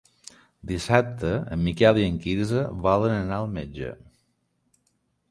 Dissabte 0.69 1.33
en 1.55 1.59
Miquel 1.67 1.99
i 2.03 2.05
en 2.13 2.17
Quirze 2.23 2.63
volen 2.85 3.13
anar 3.17 3.37
al 3.41 3.51
metge. 3.59 3.91